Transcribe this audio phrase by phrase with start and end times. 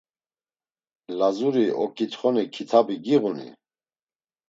[1.17, 3.47] Lazuri ok̆itxoni kitabi giğuni?